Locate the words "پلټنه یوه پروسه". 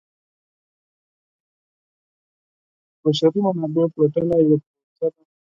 3.93-5.07